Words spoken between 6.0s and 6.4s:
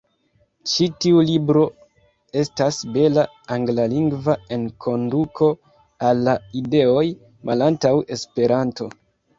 al la